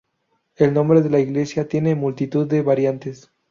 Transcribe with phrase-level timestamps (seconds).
[0.55, 3.31] El nombre de la iglesia tiene multitud de variantes.